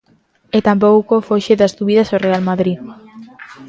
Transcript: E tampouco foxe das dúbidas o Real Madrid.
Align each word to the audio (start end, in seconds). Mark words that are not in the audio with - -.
E 0.57 0.59
tampouco 0.67 1.15
foxe 1.27 1.53
das 1.59 1.75
dúbidas 1.79 2.09
o 2.15 2.21
Real 2.25 2.41
Madrid. 2.49 2.77